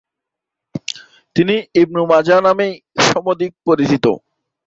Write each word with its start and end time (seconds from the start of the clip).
তিনি 1.35 1.55
ইবনু 1.81 2.01
মাজাহ 2.11 2.39
নামেই 2.47 2.73
সমধিক 3.07 3.51
পরিচিত। 3.67 4.05